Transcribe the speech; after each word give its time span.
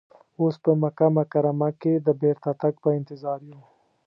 اوس 0.39 0.55
په 0.63 0.71
مکه 0.81 1.07
مکرمه 1.17 1.69
کې 1.81 1.93
د 2.05 2.07
بیرته 2.21 2.51
تګ 2.61 2.73
په 2.83 2.89
انتظار 2.97 3.39
یو. 3.49 3.61